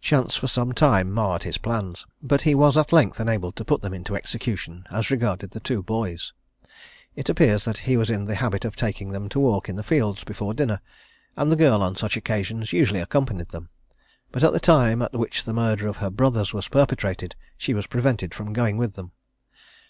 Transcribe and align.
Chance 0.00 0.36
for 0.36 0.46
some 0.46 0.72
time 0.72 1.12
marred 1.12 1.42
his 1.42 1.58
plans, 1.58 2.06
but 2.22 2.40
he 2.40 2.54
was 2.54 2.78
at 2.78 2.94
length 2.94 3.20
enabled 3.20 3.56
to 3.56 3.64
put 3.66 3.82
them 3.82 3.92
into 3.92 4.16
execution 4.16 4.86
as 4.90 5.10
regarded 5.10 5.50
the 5.50 5.60
two 5.60 5.82
boys. 5.82 6.32
It 7.14 7.28
appears 7.28 7.66
that 7.66 7.80
he 7.80 7.98
was 7.98 8.08
in 8.08 8.24
the 8.24 8.36
habit 8.36 8.64
of 8.64 8.74
taking 8.74 9.10
them 9.10 9.28
to 9.28 9.38
walk 9.38 9.68
in 9.68 9.76
the 9.76 9.82
fields 9.82 10.24
before 10.24 10.54
dinner, 10.54 10.80
and 11.36 11.52
the 11.52 11.56
girl 11.60 11.82
on 11.82 11.94
such 11.94 12.16
occasions 12.16 12.72
usually 12.72 13.00
accompanied 13.00 13.50
them, 13.50 13.68
but 14.32 14.42
at 14.42 14.54
the 14.54 14.60
time 14.60 15.02
at 15.02 15.12
which 15.12 15.44
the 15.44 15.52
murder 15.52 15.88
of 15.88 15.98
her 15.98 16.08
brothers 16.08 16.54
was 16.54 16.68
perpetrated 16.68 17.36
she 17.58 17.74
was 17.74 17.86
prevented 17.86 18.32
from 18.32 18.54
going 18.54 18.78
with 18.78 18.94
them. 18.94 19.12